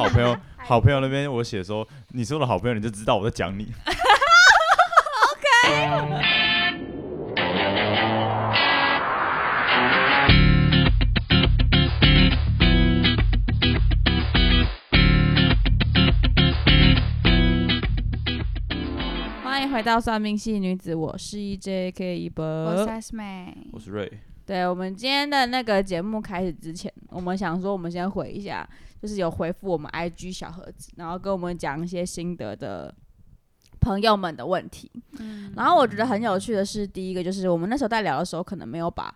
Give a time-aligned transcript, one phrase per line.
[0.00, 3.70] 好朋友， 好朋友那边我写说，你是我的好朋友，你就知道我在讲你。
[5.30, 5.44] OK。
[19.44, 24.10] 欢迎回到算命系女子，我是 EJ，K 一博，我是 S 妹，我是瑞。
[24.50, 28.68] 对，我们今天的那个节目开始之前，我们想说，我们先回一下，
[29.00, 32.92] 就是有回复我们 IG 小盒子，然后跟我们讲一些心得的
[33.80, 34.90] 朋友们的问题。
[35.20, 39.14] 嗯，然后我觉得很有趣的是，第一个就是我们那时候在聊的时候，可能没有把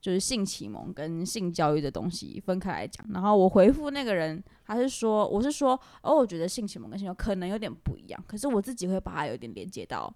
[0.00, 3.06] 就是性启蒙跟性教育的东西分开来讲。
[3.10, 10.12] 然后我回复那个人，他是说，我是说，哦，我觉得性启蒙跟性教育可能有点不一样，可是我自己会把它有点连接到。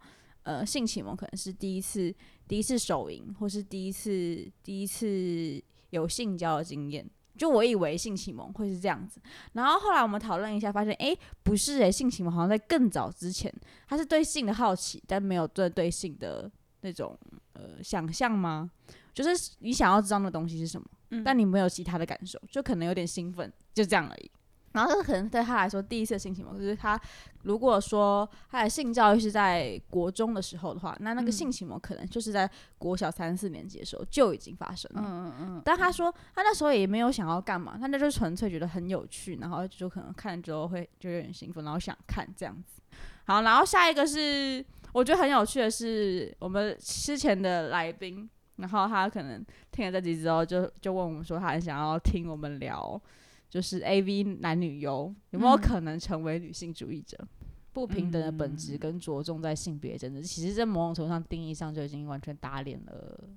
[0.48, 2.14] 呃，性启蒙可能是第一次，
[2.48, 7.06] 第一次手淫，或是第一次，第一次有性交的经验。
[7.36, 9.20] 就我以为性启蒙会是这样子，
[9.52, 13.52] 然后后来我们讨论一下，发现哎，不是哎，性启蒙好像在更早之前，
[13.86, 17.14] 他是对性的好奇，但没有对对性的那种
[17.52, 18.70] 呃想象吗？
[19.12, 24.30] 就是你想要知道那东西是什么，嗯，但你没有其他的感受，就可能有点兴奋，就这样而已。
[24.78, 26.98] 然后这可能对他来说第一次性启蒙，就是他
[27.42, 32.48] 如果说他的性教育是在国中的时候的话，那那个性启蒙可能就是在
[32.78, 35.02] 国小三四年级的时候就已经发生了。
[35.04, 35.62] 嗯嗯嗯。
[35.64, 42.80] 但他说他那时候也没有想要干嘛，他那就是纯粹觉得很有趣，然后就可能看了之后会就有点兴奋，然后想看这样子。
[43.24, 53.00] 好，然后下一个是我觉得很有趣的是我们之前的来宾，然后他可能听了这集之后就就问我们说他很想要听我们聊。
[53.48, 57.16] 就是 A V 男女优有没有可能成为女性主义者？
[57.20, 57.28] 嗯、
[57.72, 63.28] 不平等的本质跟着重在性别政治，其实在某种程度上定义上就已经完全打脸了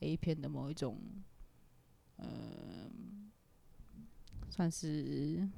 [0.00, 0.98] A 片的某一种，
[2.16, 2.26] 呃，
[4.50, 5.48] 算是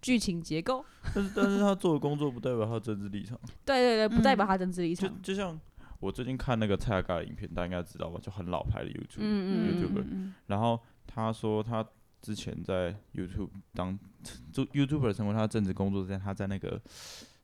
[0.00, 0.84] 剧情结构。
[1.14, 3.40] 但是，但是他做的工作不代表他政治立场。
[3.64, 5.08] 对对对，不代表他政治立场。
[5.22, 5.58] 就就像
[6.00, 8.20] 我最近看那个蔡阿嘎的影片，大家应该知道吧？
[8.22, 10.32] 就很老牌的 YouTube，嗯 YouTuber。
[10.46, 11.84] 然后他说他。
[12.20, 13.98] 之前在 YouTube 当
[14.52, 16.80] 做 YouTuber 成为他的政治工作之前，他在那个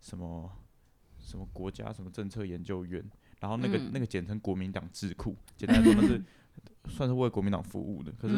[0.00, 0.50] 什么
[1.18, 3.02] 什么国家什么政策研究院，
[3.40, 6.22] 然后那个、嗯、那个简称国民党智库，简单来说那是
[6.88, 8.12] 算是为国民党服务的。
[8.12, 8.34] 可是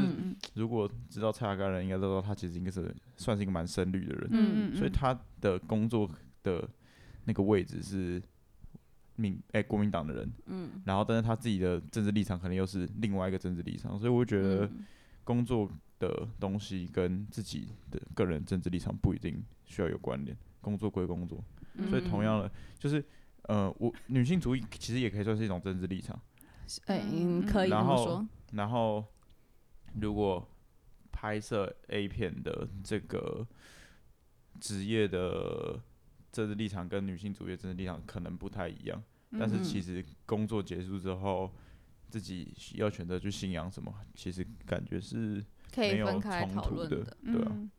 [0.54, 6.08] 如果知道蔡阿嘎人，应该都知道他其实应该是算是一个蛮深绿的人，嗯嗯，所以他的工作
[6.44, 6.68] 的
[7.24, 8.22] 那个位置是
[9.16, 14.70] 民哎、欸、国民党的人，嗯，然后但是他自己的政治立场可能又是另外一个政治立场，所以我觉得
[15.26, 15.68] 工作。
[15.98, 21.42] 的东西跟自己的个人政治立场不一定需要有关联，工作归工作，
[21.72, 23.02] 嗯、所以同样的就是，
[23.44, 26.20] 呃，我女性主义其实也可以算是一种政治立场，
[26.84, 28.28] 哎、嗯，可以这么说。
[28.52, 29.04] 然后，然后
[29.98, 30.46] 如果
[31.10, 33.48] 拍摄 A 片的这个
[34.60, 35.80] 职业的
[36.30, 41.50] 政治立场跟女性主义的政治立场可能不太一样，嗯、但是其实工作结束之后，
[42.16, 45.44] 自己要选择去信仰什么，其实感觉是。
[45.74, 47.52] 可以分开讨论的，对啊。
[47.52, 47.70] 嗯，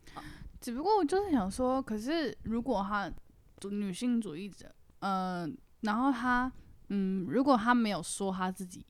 [0.61, 3.11] 只不过我就是想说，可是如果他
[3.71, 6.51] 女性主义者，嗯、呃，然后他，
[6.89, 8.85] 嗯，如果他没有说他自己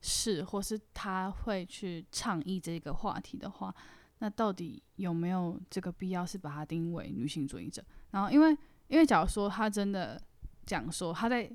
[0.00, 3.72] 是，或是他会去倡议这个话题的话，
[4.18, 7.84] 那到底有没有这个必要是把他定义为女性主义者？
[8.10, 8.50] 然后，因为，
[8.88, 10.20] 因为假如说他真的
[10.64, 11.48] 讲说他在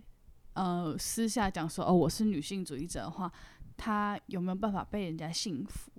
[0.53, 3.31] 呃私下讲说哦，我是女性主义者的话，
[3.77, 5.91] 他有没有办法被人家信服？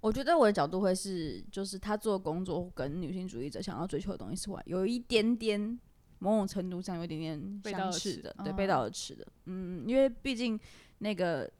[0.00, 5.78] 我觉得我的角度会是，就是他做工作跟女性主义者想要追求的东西是外，有一点点
[6.20, 10.58] 某种程度上有一点点相似的，对，背道而驰的，嗯，因为毕竟
[10.98, 11.50] 那个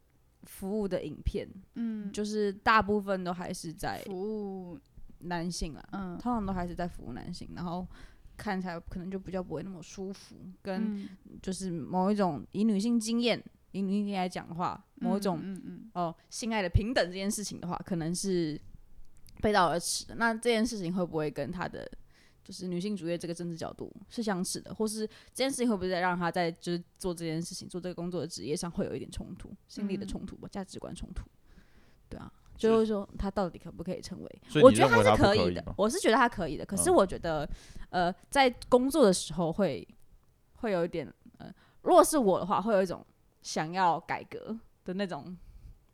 [0.45, 4.79] 服务的影片，嗯，就是大部分都还是在服务
[5.19, 7.87] 男性啊，嗯，通常都还是在服务男性，然后
[8.43, 11.07] 看起来可能就比较不会那么舒服，跟
[11.43, 13.43] 就是某一种以女性经验。
[13.73, 18.61] 以女性来讲的话，某一种嗯嗯嗯哦，性爱的平等这件事情的话，可能是
[19.41, 20.17] 背道而驰的。
[20.17, 21.89] 那这件事情会不会跟他的
[22.43, 31.23] 就是女性主义这个政治角度是相似的，或是这件事情会不会再让他在就是做这件事情、做这个工作的职业上会有一点冲突、心理的冲突吧、价值观冲突？
[32.09, 32.33] 对啊，
[32.69, 34.43] 就是说他到底可不可以成为？
[34.63, 36.65] 我觉得他是可以的，我是觉得他可以的。
[36.65, 37.49] 可是我觉得，
[37.91, 39.87] 呃，在工作的时候会
[40.57, 41.53] 会有一点，呃，
[41.83, 43.05] 如果是我的话，会有一种。
[43.43, 44.55] 想要改革
[44.85, 45.35] 的那种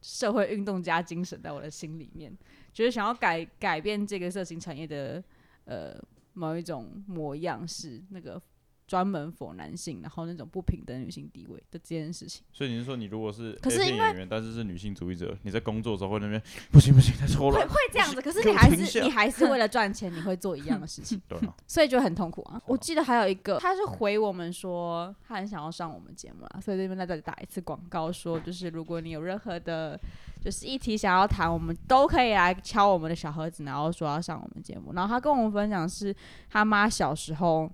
[0.03, 2.37] 社会运动家精神，在我的心里面，
[2.73, 5.23] 就是想要改改变这个色情产业的
[5.65, 5.95] 呃
[6.33, 8.43] 某一种模样，是那个
[8.87, 12.45] 专门 for 男性，然后那种不平等女性地位的这件事情。
[12.53, 16.41] 所以你是说，你如果是可是演员，但是是女性主义者，你在工作的时候会那边
[16.71, 22.63] 不行不行，太抽了，会会这样子，可是你还是你还是为了赚钱，你会做一样的事情， 对啊，所以就很痛苦啊。
[22.67, 29.99] 我记得还有一个，他是回我们说他很想要上我们节目啊，所以这边在这里打一次广告，说就是如果你有任何的，
[30.41, 34.93] 就是议题想要谈，我们都可以来敲我们的小盒子，然后说要上我们节目。
[34.93, 36.15] 然后他跟我们分享是
[36.49, 37.69] 他妈小时候。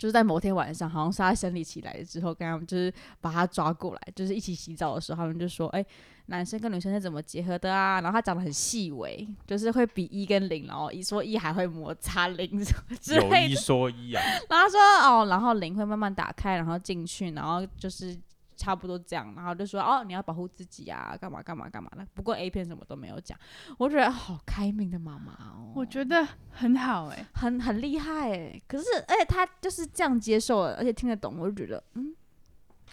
[0.00, 5.86] 就是在某天晚上，好像是他生理期来了之后，跟他们就是把他抓过来，就是一起洗澡的时候，他们就说：“哎、欸，
[6.26, 13.40] 男生跟女生是怎么结合的啊？”然后他讲的很细微，就是会比一跟零，然后一说一还会摩擦零什么之类的。
[13.42, 14.22] 有一说一啊。
[14.48, 18.18] 然后他说：“哦，然后零会慢慢打开，然后进去，然后就是。”
[18.60, 22.06] 差不多这样，然后就说哦，你要保护自己啊，干嘛干嘛干嘛的。
[22.12, 23.38] 不过 A 片什么都没有讲，
[23.78, 28.62] 我觉得好开明的妈妈哦，我觉得很好哎、欸，很很厉害哎。
[28.68, 32.14] 可是而且他就是这样接受了，而且听得懂，我就觉得嗯，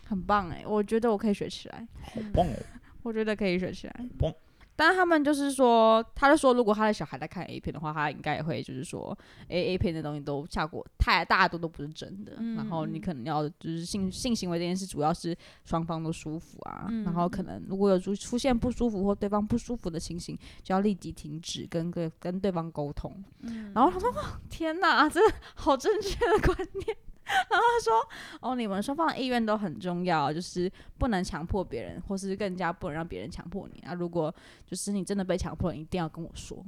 [0.05, 0.63] 很棒哎。
[0.65, 2.55] 我觉得我可以学起来，好棒哦，
[3.03, 4.33] 我觉得可以学起来，棒。
[4.77, 9.17] 但是他们就是说，他就说，如果他的小孩在看 A 片的话，他应该也会就是说
[9.49, 12.33] ，A A 片的东西都效果太大多都不是真的。
[12.37, 15.35] 嗯、然后你可能要就是性性行为这件事，主要是
[15.65, 16.85] 双方都舒服啊。
[16.89, 23.11] 嗯、然后可能如果有出出现不舒服或对方不舒服的情形，就要立即停止跟跟跟对方沟通。
[23.41, 26.95] 嗯、然后他说：“哇，天哪，真的好正确的观念。”
[27.49, 28.09] 然后他说
[28.41, 33.93] ：“哦，你们双方的意愿都很重要，就是不能强迫别人，或是更加不能让别人强迫你啊。
[33.93, 34.33] 如果
[34.65, 36.65] 就是你真的被强迫，你一定要跟我说。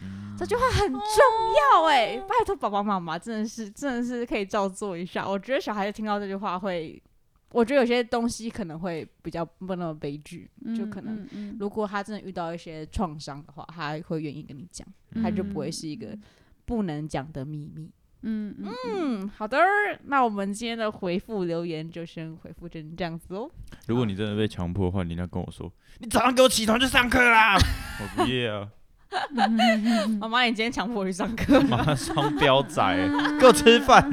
[0.00, 5.28] 嗯、这句话很重要哎，哦、拜托爸爸妈妈，真的是真的是可以照做一下。
[5.28, 7.02] 我觉得小孩子听到这句话会，
[7.50, 11.26] 我觉得有些东西可能会比较不那么悲剧，嗯、就可能
[11.58, 14.86] 如果他真的遇到一些创伤的话，他会愿意跟你讲，
[15.20, 16.16] 他就不会是一个
[16.64, 17.90] 不能讲的秘密。”
[18.22, 18.54] 嗯
[18.86, 19.58] 嗯，好的，
[20.04, 23.50] 那我们今天的回复留言就先回复成这样子哦。
[23.86, 27.56] 如果你真的被强迫的话，你要跟我说，你早上给我起床去上课啦。
[28.00, 28.68] 我不要。
[30.20, 31.60] 妈妈，你今天强迫我去上课？
[31.62, 32.82] 妈妈双标仔，
[33.38, 34.08] 给我吃饭。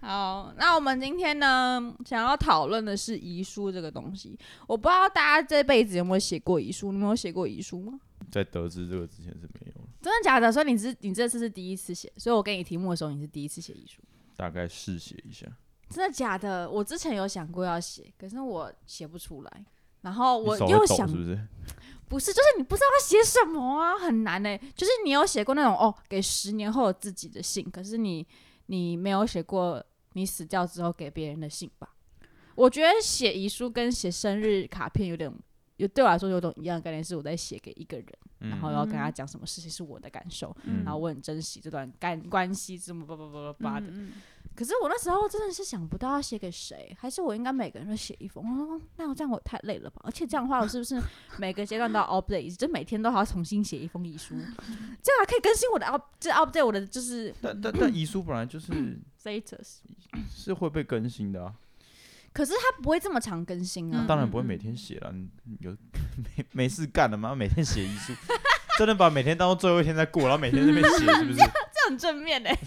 [0.00, 4.38] 好，那我们今天呢，想要讨论的是遗书这个东西。
[4.66, 6.90] 我不知道大家这辈子有没有写过遗书？
[6.90, 8.00] 你们有写过遗书吗？
[8.30, 9.75] 在得知这个之前是没有。
[10.06, 10.52] 真的假的？
[10.52, 14.00] 所以你这你这次是第一次写，所以我给你题目的时候你是第一次写遗书。
[14.36, 15.44] 大概试写一下。
[15.90, 16.70] 真的假的？
[16.70, 19.64] 我之前有想过要写，可是我写不出来。
[20.02, 21.48] 然后我又想，是不是？
[22.08, 24.60] 不是，就是你不知道要写什么啊，很难呢、欸。
[24.76, 28.24] 就是你有写过那种哦，给十年后自己的信，可是你
[28.66, 31.96] 你没有写过你死掉之后给别人的信吧？
[32.54, 35.32] 我觉得写遗书跟写生日卡片有点。
[35.76, 38.06] 有对我来说有种一样的概念，是我在写给一个人，
[38.40, 43.86] 嗯、然后要跟他讲什么事情是我的感受，嗯、然后我很珍惜这段感关系，这么叭叭叭叭叭的。
[43.90, 44.12] 嗯、
[44.54, 48.42] 可是我那时候真的是想不到要写给谁，还是我应该每个人都写一封？
[48.42, 50.00] 我说那我这样我太累了吧？
[50.04, 50.98] 而且这样的话，我是不是
[51.38, 54.34] 每个阶段都要 update，就每天都还要重新写一封遗书？
[54.34, 57.34] 这样还可以更新我的 up，这 update 我的就是。
[57.42, 59.80] 但但但遗书本来就是 status
[60.30, 61.54] 是会被更新的啊。
[62.36, 64.04] 可是他不会这么常更新啊！
[64.06, 65.10] 当然不会每天写了，
[65.60, 65.74] 有
[66.36, 67.34] 没没事干了吗？
[67.34, 68.12] 每天写遗书，
[68.76, 71.38] 真的把每天当做最后一天在过，然后每天在那边写，是不是？
[71.72, 72.58] 这很正面哎。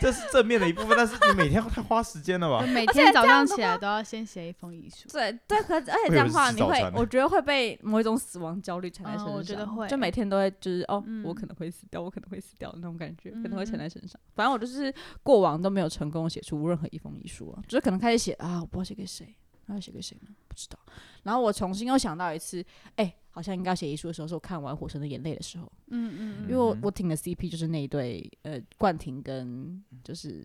[0.00, 2.64] 这是正面的一部分，但是你每天太花时间了吧？
[2.66, 5.08] 每天早上起来都要先写一封遗书。
[5.10, 9.32] 对对，可而且这样的话，你会，我觉得会被某一种死亡焦虑缠在身上。
[9.32, 14.20] 我觉得会，就每天都会就是哦，我可能会死掉，我可能会死掉的那种感觉，可能会缠在身上。
[14.34, 19.34] 反正我就是过往都没有成功写出任何一封遗书啊，就是可能开始写啊，我不知道写给谁，
[19.68, 20.28] 那要写给谁呢？
[20.48, 20.78] 不知道。
[21.22, 22.64] 然后我重新又想到一次，
[22.96, 23.14] 哎。
[23.30, 25.72] 好像应该写遗书的时候，是我看完《火神的眼泪》的时候。
[25.90, 30.44] 嗯嗯，因为我我挺的 CP 就是那一对，呃，冠廷跟就是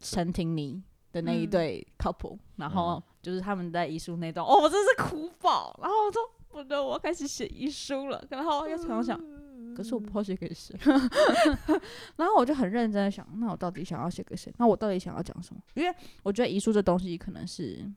[0.00, 5.78] 陈婷妮的那一对 couple，、嗯、然后就是他们在遗书那段，哦，我真是哭爆。
[5.80, 8.26] 然后我说，不对，我要开始写遗书了。
[8.30, 9.16] 然后又突然想，
[9.76, 10.76] 可是我不知道写给谁。
[12.16, 14.52] 然后我就很认真的想，那我到底想要写给谁？
[14.58, 15.60] 那我到底想要讲什么？
[15.74, 17.88] 因为我觉得遗书这东西可能是。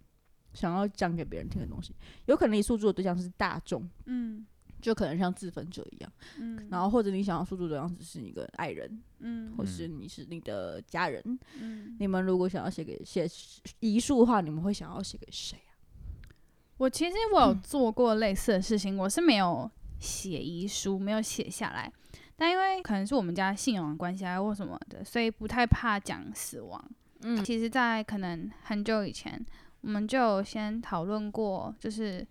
[0.53, 1.93] 想要讲给别人听的东西，
[2.25, 4.45] 有可能你诉诸的对象是大众，嗯，
[4.81, 11.23] 就可能像自焚者一样，嗯，然后或者你想要诉诸的对象只是你的爱人，嗯，或是你是你的家人，
[11.59, 13.27] 嗯，你们如果想要写给写
[13.79, 15.71] 遗书的话，你们会想要写给谁啊？
[16.77, 21.91] 我其实我有做过类似的事情，嗯、我是没有写遗书，没有写下来，
[22.35, 26.91] 但因为可能是我们家信仰的关系啊或什么的，所以不太怕讲死亡。
[27.21, 29.39] 嗯，其实，在可能很久以前。
[29.81, 32.25] 我们就先讨论过，就是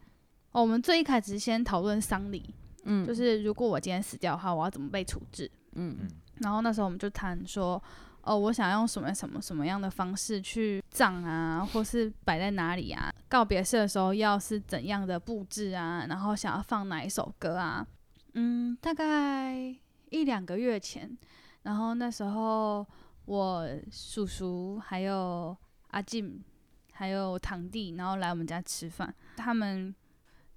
[0.52, 2.54] 哦，我们最一开始先讨论丧礼，
[2.84, 7.82] 嗯，就是如果我今天死掉的话，我要怎么被处置，嗯嗯，然后那时候我们就谈说，
[8.22, 13.12] 哦，我想用什么什么什么样的方式去葬啊，或是摆在哪里啊？
[13.28, 16.06] 告别式的时候要是怎样的布置啊？
[16.08, 17.86] 然后想要放哪一首歌啊？
[18.34, 19.54] 嗯，大概
[20.10, 21.16] 一两个月前，
[21.62, 22.86] 然后那时候
[23.24, 25.56] 我叔叔还有
[25.88, 26.42] 阿静
[27.00, 29.94] 还有堂弟，然后来我们家吃饭，他们。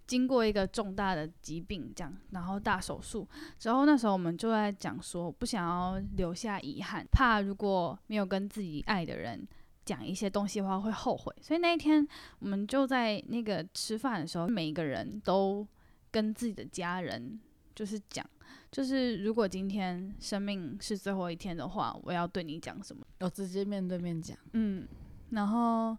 [0.06, 3.26] 经过一个重大的疾病，这样，然后大手术
[3.58, 9.48] 之后，那时候我们就在讲说，不想要留下遗憾，怕如果没有跟自己爱的人
[9.86, 12.06] 讲一些东西的话会后悔，所以那一天
[12.40, 15.66] 我们就在那个吃饭的时候，每一个人都
[16.12, 17.40] 跟自己的家人
[17.74, 18.30] 就是讲，
[18.70, 23.08] 就是如果今天生命是最后一天的话，我要对你讲什么？
[23.22, 24.86] 我直接面对面讲，嗯，
[25.30, 25.98] 然后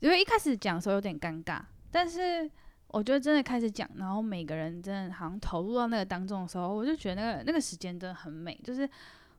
[0.00, 1.60] 因为一开始讲的时候有点尴尬，
[1.90, 2.50] 但是。
[2.90, 8.88] 我觉得真的开始讲，然后每个人真的好像投入到那个当中的时候，我就觉得那个那个时间真的很美，就是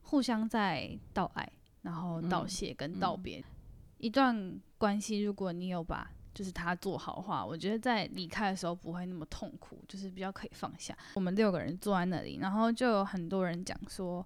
[0.02, 1.50] 互相在道爱，
[1.82, 3.38] 然后道谢跟道别。
[3.38, 3.44] 嗯嗯、
[3.96, 10.96] 一段关系，如果你有把就是他做好的话，我觉得在离开的时候不会那么痛苦，就是比较可以放下。
[11.14, 14.24] 我们六个人坐在那里，然后就有很多人讲说，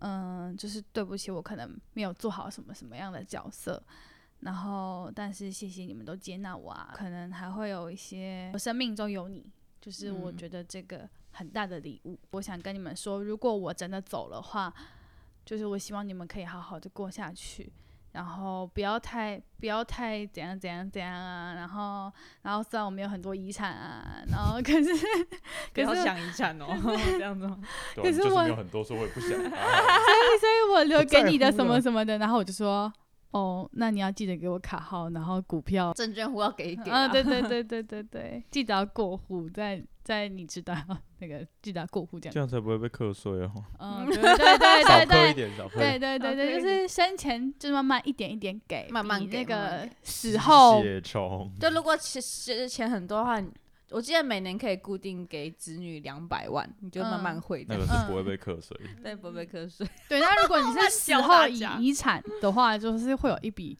[0.00, 3.80] 嗯、呃，就是对不起，我可能没有做好什么什么样的角色。
[4.42, 9.46] 然后，但是谢谢你们都接纳我啊，可能还会有一些我生命中有你，
[9.80, 12.14] 就是我觉得这个很大的礼物。
[12.14, 14.74] 嗯、我想跟你们说，如果我真的走了话，
[15.46, 17.72] 就是我希望你们可以好好的过下去，
[18.10, 21.54] 然后不要太不要太怎样怎样怎样啊。
[21.54, 24.90] 然后，然后虽然我们有很多遗产啊，然后可是
[25.72, 26.66] 可是想遗产哦，
[27.16, 27.48] 这样子。
[27.94, 29.48] 可是我有很多说我也不想，所以
[30.40, 32.92] 所以我留给你的什么什么的，然后我就说。
[33.32, 37.08] 哦，那你要记得给我卡号，然后股票证券户要给一给啊！
[37.08, 40.74] 对对 对对对对，记得要过户，在在你知道
[41.18, 43.52] 那个记得要过户这样，这样才不会被课税哦。
[43.78, 45.68] 嗯，对对对对对，一点，少。
[45.68, 50.82] 对对对对，就是生前就是慢慢一点一点给，慢慢给那个死后。
[50.82, 53.42] 对，如果其实钱很多的话。
[53.92, 57.64] 我记得每年可以固定给子女两百万，你就慢慢汇。
[57.68, 59.86] 那个是不会被课税，对，不会被课税。
[60.08, 63.78] 对，那如果你是 死后遗遗产的话，就是会有一笔，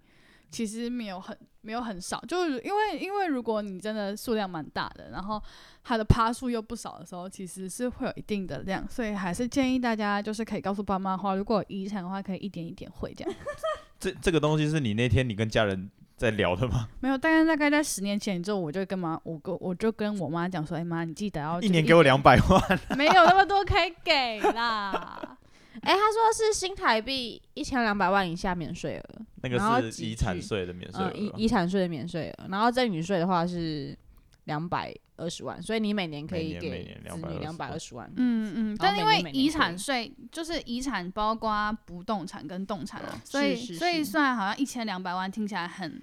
[0.51, 5.43] 其实没有很没有很少，就是因为因为如果你真的数量蛮大的，然后
[5.83, 13.35] 它的趴数又不少的时候，其实是会有一定的量，所以还是建议大家就是可以告诉爸妈的话，如果有遗产的话，可以一点一点汇这样。
[13.99, 15.89] 这这个东西是你那天你跟家人
[16.23, 16.89] 在聊的吗？
[17.01, 25.37] 没有，大概大概在十年前之后，我就跟妈，我跟我就跟我妈讲说，哎妈，你记得要一年给我两百万， 没有那么多可以给啦。
[25.83, 33.99] 哎，他说是新台币一千两百万以下免税额，那个是遗产税的免税额，遗遗产税的免税额，然后赠与税的话是
[34.45, 38.09] 两百二十万，所以你每年可以给子女两百二十万。
[38.17, 46.01] 嗯嗯，但因为遗产税就是遗产包括不动产跟动产啊，所以所以算好像一千两百万听起来很。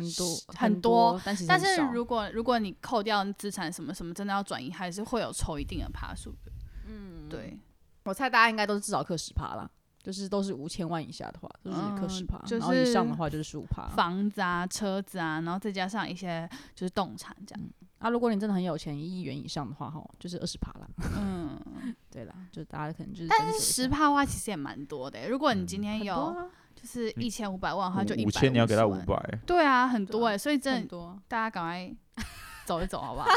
[0.00, 6.52] 很多很多，但是但是如果如果你扣掉资产什么什么，真的要转移，还是会有抽一定的趴数的。
[6.86, 7.58] 嗯，对，
[8.04, 9.70] 我猜大家应该都是至少克十趴啦，
[10.02, 13.86] 就是都是五千万以下的话，就是克十趴，然后以上的话就是十五趴。
[13.88, 17.64] 房子啊、车子啊，然后再加上一些就是动产这样。
[17.98, 20.88] 啊，如果你真的很有钱，一亿元以上的话，哈，就是二十趴啦。
[21.18, 21.60] 嗯，
[22.10, 25.28] 对啦，就大家可能就是，但是十趴的话其实也蛮多的。
[25.28, 26.34] 如果你今天有。
[26.80, 29.38] 就是一千五百万的话，就一五千，你要给他五百。
[29.46, 31.92] 对啊，很多哎，所以真的，大家赶快
[32.64, 33.28] 走一走，好不好？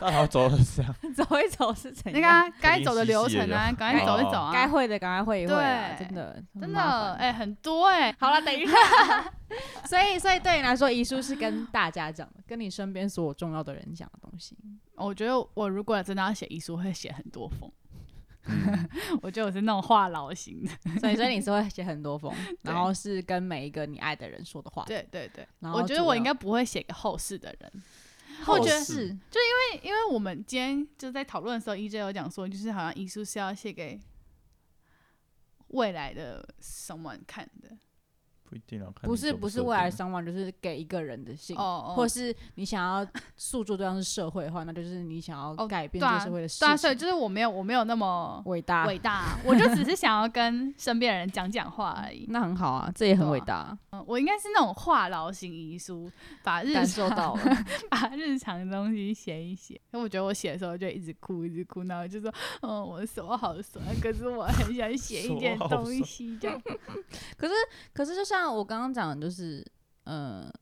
[0.00, 2.20] 大家走是这样，走一走是怎样？
[2.20, 4.50] 那个该走的流程啊，赶快走一走啊！
[4.52, 5.54] 该会的赶快会一会，
[5.98, 8.14] 真的真的哎，很多哎。
[8.18, 8.72] 好了，等一下。
[9.86, 14.56] 所以，所以对你来说，遗书是跟大家讲的，跟你身边所有重要的人讲的东西。
[14.96, 17.70] 我觉得，我如果真的要写遗书，会写很多封。
[19.22, 20.70] 我觉得我是那种话痨型的，
[21.00, 24.84] 所以所以你是会写很多封，然后是跟每一个你爱的人说的话。
[24.84, 27.72] 对对对，然后我觉得我应该不会写给后世的人。
[28.44, 34.00] 后世就因为因为我们今天就在讨论的时候，EJ 有讲说，就是好像遗书是要写给
[35.68, 37.76] 未来的 someone 看的。
[38.52, 46.68] 不一定啊，不是不是未来伤亡，就是给一个人的信，或是你想要诉诸对象是社会的话，那就是你想要改变这个社会的事情。
[46.68, 52.26] 对啊，所以就是我没有我没有那么伟大伟大，我就只是想要跟身边的人讲讲话而已。
[52.28, 53.74] 那很好啊，这也很伟大。
[53.92, 57.08] 嗯，我应该是那种话痨型遗书，把日常
[57.88, 59.80] 把日常的东西写一写。
[59.92, 62.30] 因为我觉得我写的时候就一直哭一直哭，然后就说
[62.60, 66.60] 嗯，我手好酸，可是我很想写一点东西这样。
[67.38, 67.54] 可是
[67.94, 68.41] 可是就像。
[68.42, 69.64] 那我刚刚讲的就是，
[70.02, 70.52] 嗯、呃，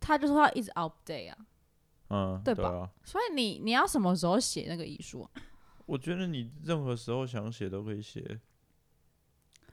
[0.00, 1.36] 他就是要一直 update 啊，
[2.10, 2.90] 嗯，对吧？
[3.04, 5.24] 所以你你要什么时候写那个遗书？
[5.86, 8.40] 我觉得你任何时候想写都可以写，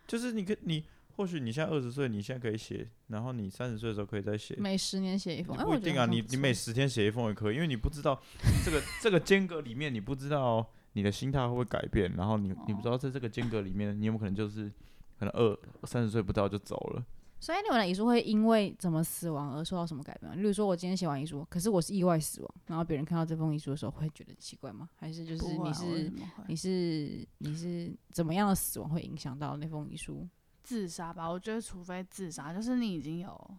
[0.05, 4.55] 就是你可你或许你现在二十岁，你现在可以写，然后你三十岁的时候可以再写。
[4.59, 8.21] 每十年写一封，不一定啊，你你每十天写一封也可以，因为你不知道
[8.63, 14.71] 这个这个间隔里面，你不知道你的心态会不会改变，然后你你不知道在这个间隔里面，你有没有可能就是
[15.17, 17.03] 可能二三十岁不到就走了。
[17.39, 20.35] 所以你们的遗书会因为怎么死亡而受到什么改变吗？
[20.35, 24.89] 例如说，我今天写完遗书，可是我是意外死亡，然后别人看到这封遗书的时候会觉得奇怪吗？
[24.95, 26.13] 还是就是你是
[26.47, 30.27] 你是你是怎么样的死亡会影响到那封遗书？
[30.63, 33.51] 自杀吧，我觉得除非自杀，就是你已经有，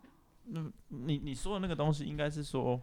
[0.46, 2.80] 那你你说的那个东西应该是说。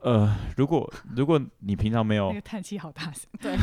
[0.00, 3.56] 呃，如果如果你平常没有，那个叹气好大声，对，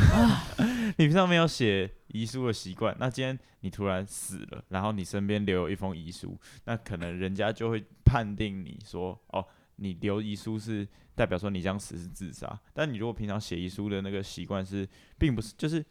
[0.98, 9.44] 你平常没有写遗书的习惯，那今天你突然死了，然后你身边留有一封遗书，那可能人家就会判定你说，哦，
[9.76, 15.84] 你留遗书是代表说你将死是自杀，但你如果平常写遗书的那个习惯是，并不是，就是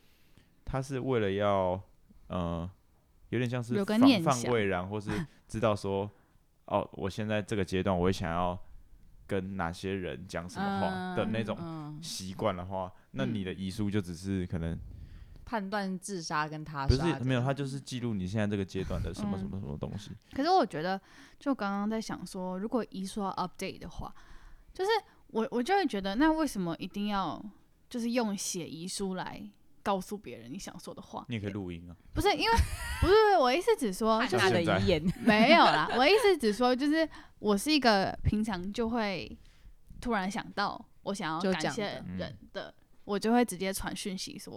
[0.64, 1.80] 他是为了要，
[2.28, 2.70] 呃，
[3.30, 5.12] 有点像是防范未然，或是
[5.48, 6.10] 知道说，
[6.66, 8.60] 哦，我现在这个阶段我会想要。
[9.28, 11.58] 跟哪些人讲什么话的那种
[12.00, 14.78] 习惯的话，那你的遗书就只是可能
[15.46, 20.12] 判断自杀跟他杀，不是没有，他就是记录你现在这个阶段的什么什么什么东西。
[20.34, 21.00] 可是我觉得，
[21.40, 24.14] 就刚刚在想说，如果遗书要 update 的话，
[24.74, 24.90] 就是
[25.28, 27.42] 我我就会觉得，那为什么一定要
[27.90, 29.50] 就是用写遗书来？
[29.84, 31.96] 告诉别人你想说的话，你也可以录音啊。
[32.12, 32.52] 不是因为，
[33.00, 34.50] 不是我意思只说 就是
[35.20, 35.88] 没有啦。
[35.96, 39.38] 我意思只说就是我是一个平常就会
[40.02, 42.74] 突然想到我想要感谢人的，
[43.06, 44.54] 我就会直接传讯息说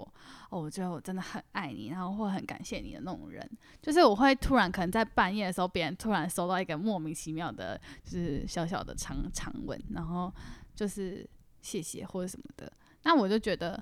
[0.51, 3.49] 哦，我觉得我真的很爱你，然后会很感谢你的那种人。
[3.81, 10.33] 就是我会突然可能在半夜的时候，别人突然收到一个莫名其妙的，就是小小的长长文，然后
[10.75, 11.25] 就是
[11.63, 12.73] 谢谢或者什么的，
[13.05, 13.81] 那我就觉得。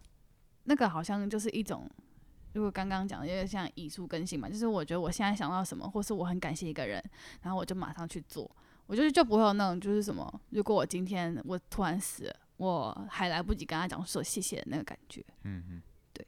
[0.68, 1.88] 那个好像就是一种，
[2.52, 7.00] 如果刚刚讲的，有点像遗书更新嘛，就是我觉得我现在想到什么，或是我很感谢一个人，
[7.42, 8.50] 然后我就马上去做，
[8.86, 15.24] 我觉得就不会有那种就是什么，如果我今天我突然死了，我还来不及跟他讲说谢谢的那个感觉。
[15.44, 15.82] 嗯嗯，
[16.12, 16.26] 对，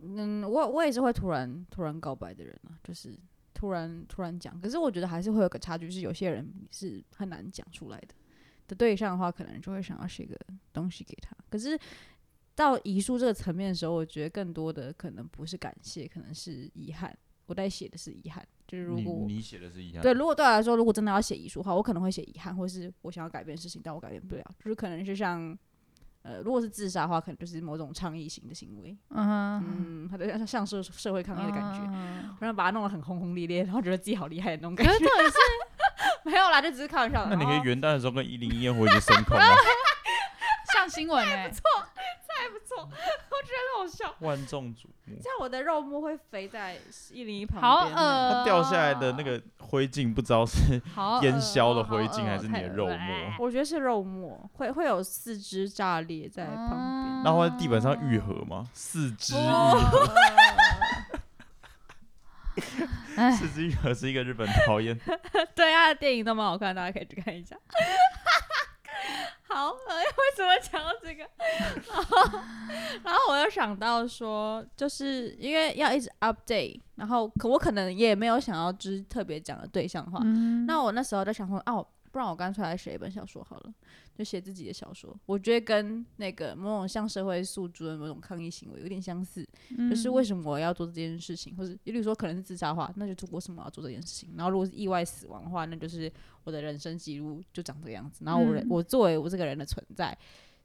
[0.00, 3.18] 嗯，我我也是会突然突然告白的人啊，就是
[3.54, 8.08] 突然突然讲，可是我觉得还是会有个差距，是有些人是很难讲出来的
[8.68, 10.38] 的对象的话，可能就会想要写个
[10.72, 11.78] 东西给他，可是。
[12.54, 17.16] 到遗书这个层面的时候，我觉得更多的可能不是感谢，可能是遗憾。
[17.46, 24.42] 我在写的是遗憾，就是如果你写的是遗憾，对，如果对我来说，如果真的要写遗书的话，我可能会写遗憾，或是我想要改变的事情，但我改变不了。
[24.58, 25.54] 就是可能是像，
[26.22, 29.62] 呃，如果是自杀的话，可能就是某种倡议型的行为，嗯
[30.06, 31.80] 嗯，他就像像社社会抗议的感觉，
[32.40, 34.92] 然后把它弄得很轰轰烈烈，然后觉得自己好厉害的那种感觉。
[34.94, 35.04] 是
[36.24, 37.26] 没有啦，就只是开玩笑。
[37.28, 39.44] 那你可以元旦的时候跟一零一烟火已经升空了，
[40.72, 41.62] 上新闻哎，不错。
[44.20, 46.76] 万众瞩目，这样我的肉末会肥在
[47.10, 47.70] 一零一旁边。
[47.70, 48.32] 好恶、喔！
[48.32, 50.80] 它掉下来的那个灰烬，不知道是
[51.22, 52.96] 烟消的灰烬还是你的肉末。
[53.38, 57.24] 我觉得是肉末，会会有四肢炸裂在旁边。
[57.24, 58.68] 然后在地板上愈合吗？
[58.72, 60.14] 四肢愈合。
[63.36, 64.98] 四肢愈合是一个日本导演。
[65.54, 67.56] 对啊，电影都蛮好看，大家可以去看一下。
[69.52, 71.28] 好，呃，为什么讲到这个？
[71.88, 72.40] 然后，
[73.04, 81.86] 然后我又想到说，就是因为要一直 update，然后可我可能也没有想要就是特别讲的对象的话，嗯、那我那时候在想说，哦。
[82.10, 83.72] 不然我干脆来写一本小说好了，
[84.14, 85.18] 就写自己的小说。
[85.24, 94.28] 我觉得跟那个某种向社会诉诸的某种抗议行为有点相似，嗯、就是为什么我要做这件事情，或者比如说可能是自杀的话，那就为什么要做这件事情？
[94.36, 96.12] 然后如果是意外死亡的话，那就是
[96.44, 98.24] 我的人生记录就长这个样子。
[98.24, 100.16] 然后我人、嗯、我作为我这个人的存在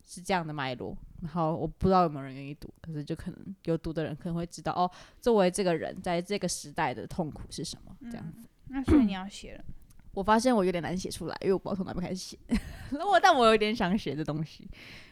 [0.05, 0.97] 是这样的脉络。
[1.21, 4.89] 然后我不知道有没有人愿意读，可是就可能有读的人可能会知道哦，
[5.21, 8.41] 作为这个人在这个时代的痛苦是什么这样子。
[8.41, 9.63] 嗯、那所以你要写了。
[10.13, 12.35] 我发现我有点难写出来，因为我不知道从哪边开始写。
[12.89, 14.63] 那我，但我有点想写的东西，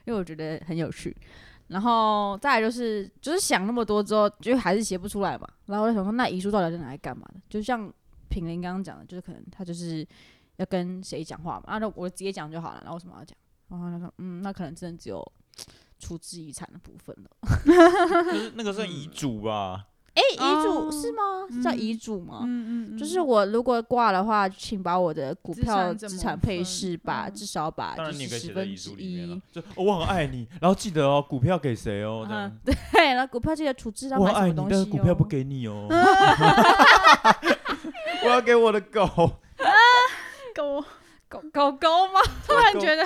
[0.06, 1.16] 因为我觉得很有趣。
[1.68, 5.48] 然后再来就是，就是想那么多之后，就还是写不出来嘛。
[5.68, 7.40] 然后我就想说，那遗书到底是拿来干嘛的？
[7.48, 7.92] 就像
[8.30, 10.08] 品林刚刚讲的，就是可能他就是
[10.58, 11.64] 要跟谁讲话嘛。
[11.68, 12.80] 啊，那我直接讲就好了。
[12.82, 13.36] 然后为什么要讲？
[13.70, 15.32] 然后他说，嗯，那可能真的只有
[16.00, 17.30] 处置遗产的部分了。
[18.32, 19.88] 就是 那个算遗嘱吧？
[20.14, 21.24] 哎，遗嘱是吗？
[21.52, 22.40] 是叫遗嘱吗？
[22.46, 29.42] 嗯嗯，就是我如果挂的话，请把我的股票资产配置吧至少把就是十分之一。
[29.52, 32.26] 就我很爱你，然后记得哦，股票给谁哦？
[32.32, 32.74] 嗯，对，
[33.14, 34.78] 然后股票记得处置到买什么东西哦。
[34.78, 35.88] 我爱你，但是股票不给你哦。
[38.24, 39.06] 我要给我的狗。
[40.56, 40.82] 狗
[41.28, 42.22] 狗狗狗吗？
[42.48, 43.04] 突然觉得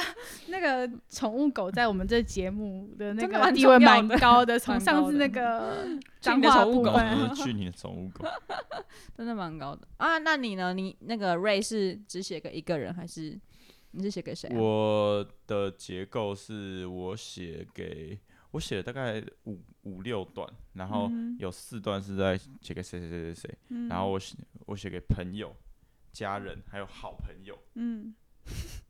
[0.49, 5.87] 那个宠物狗在我们这节目的那个地位蛮蛮高的， 从上次那个
[6.21, 8.25] 脏话部分，去年的宠物狗，
[9.17, 10.17] 真的蛮高的啊。
[10.19, 10.73] 那你呢？
[10.73, 13.39] 你那个 Ray 是只写给一个人，还是
[13.91, 14.59] 你是写给谁啊？
[14.59, 18.19] 我的结构是我写给
[18.51, 21.09] 我写了大概五五六段，然后
[21.39, 23.57] 有四段是在写给谁谁谁谁谁，
[23.87, 24.35] 然后我写
[24.65, 25.55] 我写给朋友。
[26.11, 28.13] 家人还有好朋友，嗯，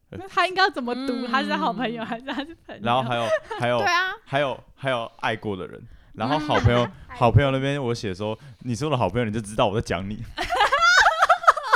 [0.09, 1.27] 那他应该要怎么读？
[1.27, 2.81] 他是好朋友还是他是朋友？
[2.83, 3.27] 然后还有
[3.59, 5.81] 还有对啊，还有还有爱过的人，
[6.13, 10.23] 然后好朋友 好朋友那边我写说，你是我的好朋友，你就知道我在讲你。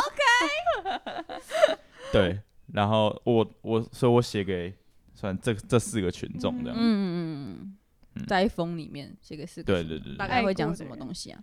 [0.07, 1.77] OK，
[2.11, 2.39] 对，
[2.71, 4.73] 然后我我所以我写给
[5.13, 7.75] 算这这四个群众这样，嗯嗯
[8.15, 11.39] 嗯，在封里面写给四个，对对对，大概会讲什么东西啊？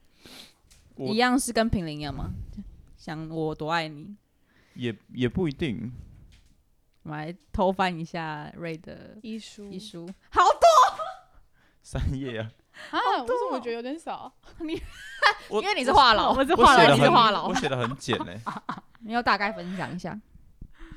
[0.96, 2.30] 一样是跟平林一样吗？
[3.00, 4.14] 想我多爱你，
[4.74, 5.90] 也也不一定。
[7.02, 10.68] 我来偷翻一下瑞的遗书，遗书好多，
[11.82, 12.52] 三页啊！
[12.90, 14.30] 啊，为什么我觉得有点少？
[14.58, 14.74] 你
[15.50, 18.38] 因为你是话痨，我是话痨，你是话痨，我写的很简嘞。
[19.00, 20.20] 你要大概分享一下？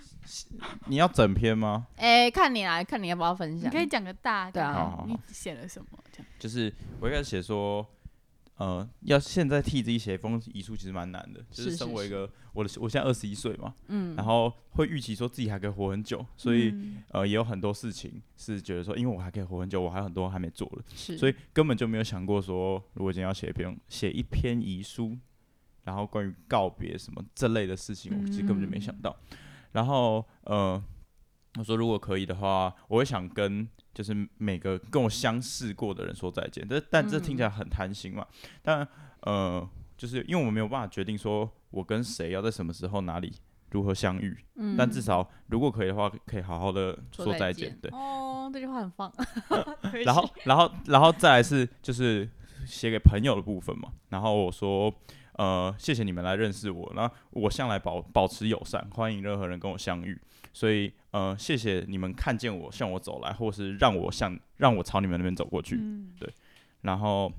[0.87, 1.87] 你要整篇吗？
[1.95, 3.69] 哎，看你来看你要不要分享？
[3.71, 5.97] 你可以讲个大概，啊，你写了什么？
[6.11, 7.87] 这样就是我一开始写说。
[8.63, 11.43] 呃，要现在替自己写一封遗书，其实蛮难的。
[11.51, 25.17] 就是身为一个我的，我现在二十一岁嘛，嗯，然后会预期说自己还可以活很久，所以、嗯、呃，也有很多事情是觉得说，因为我还可以活很久，我还有很多还没做了，是所以根本就没有想过说，如果今天要写一篇写一篇遗书，
[25.83, 29.13] 然后关于告别什么这类的事情，我其实根本就没想到。
[29.31, 29.37] 嗯、
[29.73, 30.81] 然后呃，
[31.57, 33.67] 我说如果可以的话，我会想跟。
[33.93, 38.25] 就是每个跟我相识过的人说再见，但但这听起来很贪心嘛。
[38.63, 38.87] 但
[39.19, 43.31] 呃，就是因为我们没有办法决定说我跟谁要在什么时候哪里
[43.69, 44.35] 如何相遇。
[44.55, 44.75] 嗯。
[44.75, 47.77] 但至少如果可以的话，可以好好的说再见。
[47.79, 47.91] 对。
[47.91, 49.13] 哦，这句话很棒。
[50.03, 52.27] 然后，然后，然后再来是就是
[52.65, 53.89] 写给朋友的部分嘛。
[54.09, 54.91] 然后我说，
[55.33, 56.91] 呃，谢谢你们来认识我。
[56.95, 60.19] 那我向来保保持友善，欢迎任何人跟我相遇。
[60.51, 66.27] 所以，呃，谢谢你们看见我向我走来，或是让我向让我朝你们那边走过去，嗯、对。
[66.81, 67.31] 然后，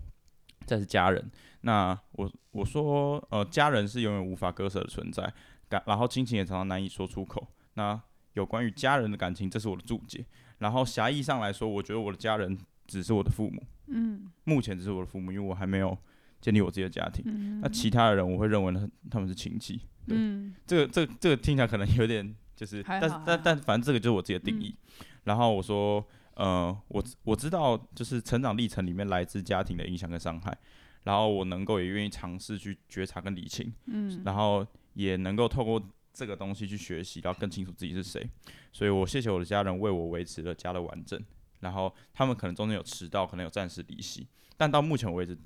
[0.65, 1.29] 再是家人。
[1.63, 5.29] 那我我说，呃，家人是永远无法割舍的存在，
[5.69, 7.49] 感然后亲情也常常难以说出口。
[7.75, 8.01] 那
[8.35, 10.25] 有关于家人的感情，这是我的注解。
[10.59, 12.57] 然后狭义上来说，我觉得我的家人
[12.87, 15.99] 只是我的父母，嗯，目前只是我的父母，因为我还没有
[16.41, 17.25] 建立我自己的家庭。
[17.27, 19.81] 嗯、那其他的人，我会认为呢，他们是亲戚。
[20.07, 22.33] 对，嗯、这个这个这个听起来可能有点。
[22.57, 24.75] 就是，但但但反正这个就是我自己的定义。
[25.01, 30.57] 嗯、然后我说，呃，我我知道，就是成长历程里面来自家庭的影响跟伤害，
[31.03, 38.25] 然后我能够也愿意尝试去觉察跟理清，嗯，然后也能够透过这个东西去学习，然后更清楚自己是谁。
[38.73, 41.21] 所以我谢谢我的家人为我维持了家的完整。
[41.61, 45.37] 然后他们可能中间有迟到，可能有暂时离席，但到目前为止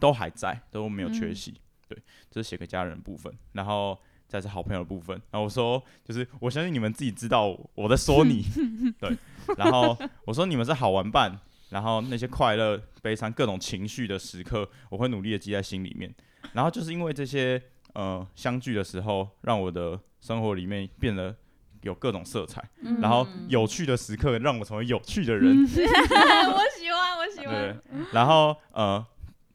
[0.00, 1.50] 都还在，都没有缺席。
[1.50, 3.36] 嗯、对，这是写给家人的部分。
[3.52, 4.00] 然后。
[4.28, 8.44] 再是好朋友的部分，然后我说，就是我相信你们自己知道我在说你，
[8.98, 9.16] 对，
[9.56, 11.38] 然后我说你们是好玩伴，
[11.70, 16.12] 然后那些快乐、悲伤、各种情绪的时刻，我会努力的记在心里面，
[16.52, 21.36] 然后就是因为这些呃相聚的时候，让我的生活里面变得
[21.82, 25.62] 有各种色彩，嗯、然后有趣的时刻让我成为有趣的人，嗯、
[26.50, 27.76] 我喜欢，我喜欢，对，
[28.12, 29.04] 然后呃，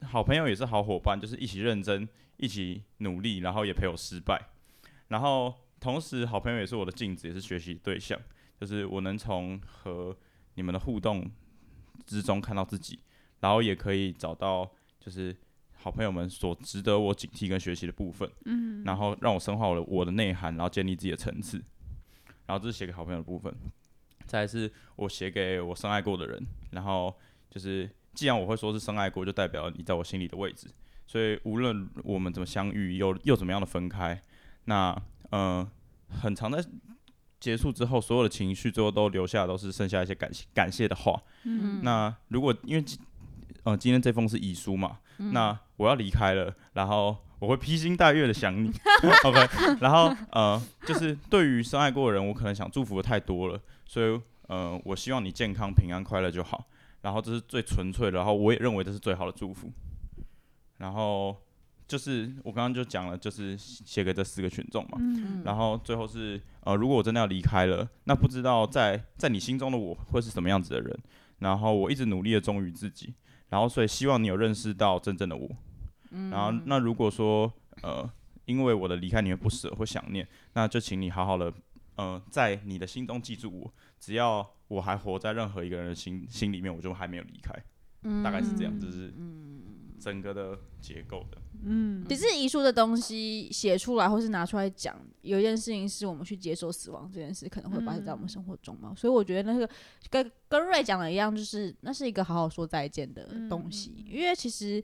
[0.03, 4.39] 好朋友也是好伙伴，就是一起认真，一起努力，然后也陪我失败。
[5.09, 8.19] 然后，同时，好朋友也是我的镜子，也是学习对象。
[8.59, 10.15] 就是我能从和
[10.55, 11.29] 你们的互动
[12.05, 12.99] 之中看到自己，
[13.39, 14.69] 然后也可以找到
[14.99, 15.35] 就是
[15.75, 18.29] 好朋友们所值得我警惕跟学习的部分。
[18.45, 18.83] 嗯。
[18.83, 21.63] 然后让我深化我的我的内涵，然后建立自己的层次。
[22.45, 23.53] 然后这是写给好朋友的部分。
[24.25, 26.45] 再来是我写给我深爱过的人。
[26.71, 27.15] 然后
[27.49, 30.67] 就是，既然我会说是深爱过，就代表你在我心里的位置。
[31.07, 34.21] 所以无论我们怎么相遇，又又怎么样的分开。
[34.69, 34.95] 那
[35.31, 35.67] 呃，
[36.21, 36.63] 很长的
[37.39, 41.19] 结束之后，所有的情绪最后都留下，都是剩下一些感谢感谢的话。
[41.43, 42.85] 嗯，那如果因为
[43.63, 48.71] 呃今天这封是遗书嘛，嗯、那我要离开了，然后我会披星戴月的想你。
[49.25, 49.39] OK，
[49.81, 56.67] 然后呃，就是对于深爱过的人，我可能想祝福的太多了，所以呃，我希望你健康、平安、快乐就好。
[57.01, 59.71] 然后这是最纯粹的，然后我也认为这是最好的祝福。
[60.77, 61.35] 然后。
[61.89, 70.97] 就是我刚刚就讲了，就是写给这四个群众嘛，嗯、然后最后是呃，如果我真的要离开了，那不知道在在你心中的我会是什么样子的人，
[71.39, 73.15] 然后我一直努力的忠于自己，
[73.49, 75.49] 然后所以希望你有认识到真正的我，
[76.11, 78.07] 嗯、然后那如果说呃，
[78.45, 81.51] 因为我的离开你会不舍或想念，那就请你好好的
[81.95, 87.51] 呃，在你的心中记住我，只要我还活在任何一个人的心心里面，我就还没有离开。
[88.03, 89.11] 嗯，大概是这样，就是
[89.99, 91.37] 整个的结构的。
[91.63, 98.89] 嗯，只是遗书的东西写出来或是拿出来讲，有一件事情是我们去接受死亡这件事，可能会发生在我们生活中嘛。
[98.91, 99.69] 嗯、所以我觉得那个
[100.09, 104.05] 跟跟瑞讲的一样，就是那是一个好好说再见的东西。
[104.07, 104.79] 嗯、因为其实，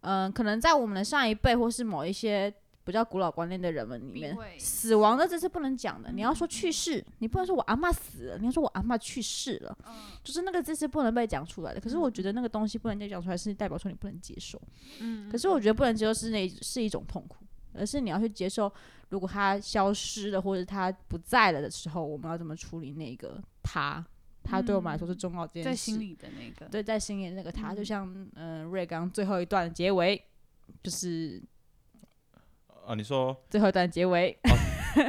[0.00, 2.52] 嗯、呃，可能在我们的上一辈或是某一些。
[2.88, 6.10] 比较古老观念的人们里面，死亡的这是不能讲的。
[6.10, 9.78] 你要说去世，你不能说我阿嬷死了，你要说我阿嬷去世了，
[10.24, 11.78] 就是那个这是不能被讲出来的。
[11.78, 14.58] 可是我觉得那个东西不能再讲出来，是代表说你不能接受。
[15.30, 18.72] 可是我觉得不能接受是那是一种痛苦，而是你要去接受，
[19.10, 24.02] 如果他消失了或者他不在了的时候，我们要怎么处理那个他？
[24.42, 30.24] 他对我们来说是重要的，在心里的那个，对，在心里的那个他，就像嗯、呃，瑞刚最后一段结尾
[30.82, 31.42] 就是。
[32.88, 34.50] 啊，你说最后一段结尾，哦、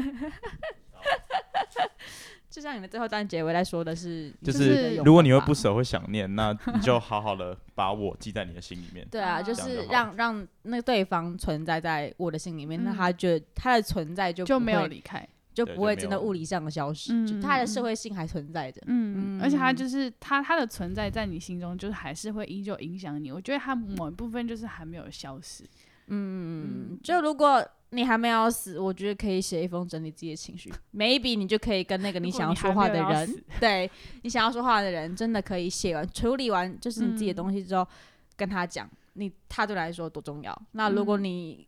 [2.50, 9.08] 就像你们最后一段结尾来说的是，就是如果你会不舍会想念，那你就好好的把我记在你的心里面。
[9.10, 18.82] 对啊，就是让让那个对方存在在我的心里面，嗯、那他就他的存在就就没有离开，就不会真的物理上的消失，就他的社会性还存在着。
[18.88, 23.32] 嗯，嗯而且他就是他他的存在在你心中，就是还是会依旧影响你。
[23.32, 25.64] 我觉得他某一部分就是还没有消失。
[26.10, 30.72] 嗯，就如果你还没有死，我觉得可以写一封整理自己的情绪。
[30.94, 33.90] maybe 你就可以跟那个你想要说话的人，你 对
[34.22, 37.88] 你想要说话的人，真的可以写完处理完，就是你自己的东西之后，嗯、
[38.36, 40.62] 跟他讲，你他对来说多重要。
[40.74, 41.68] 那如果你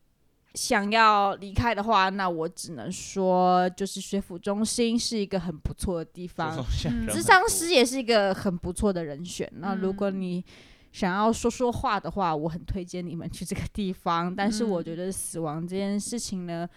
[0.54, 6.64] 想要离开的话，那我只能说，就是学府中心是一个很不错的地方，
[7.08, 9.50] 咨商师也是一个很不错的人选。
[9.56, 10.44] 那如果你
[10.92, 14.36] 想要说说话的话，我很推荐你们去这个地方。
[14.36, 16.68] 但是我觉得死亡这件事情呢，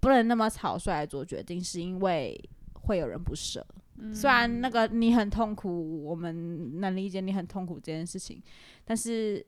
[0.00, 2.38] 不能那么草率来做决定，是因为
[2.74, 3.66] 会有人不舍。
[3.98, 8.42] 嗯、虽然那个你很痛苦，我们能理解你很痛苦这件事情，
[8.84, 9.44] 但是。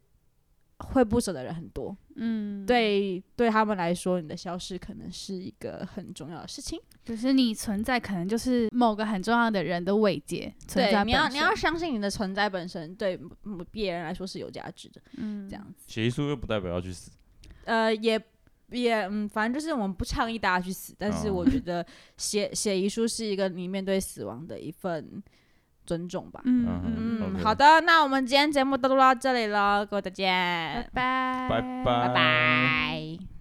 [0.85, 10.53] 会不舍的人很多，嗯，对，对他们来说，你的消失可能是一个很重要的事情，就是你存在可能就是某个很重要的人的慰藉。
[10.69, 13.19] 存在，对，你要你要相信你的存在本身对
[13.71, 15.85] 别人来说是有价值的，嗯，这样子。
[15.87, 17.11] 写遗书又不代表要去死，
[17.65, 18.21] 呃，也
[18.71, 21.85] 也嗯，反正就是我们不倡议大家去死，但是我觉得
[22.17, 25.23] 写写遗书是一个你面对死亡的一份。
[25.87, 26.41] 尊重吧。
[26.45, 33.34] 嗯嗯嗯，好的，那我们今天节目都录到这里了，各位再见，拜拜，拜拜，拜拜。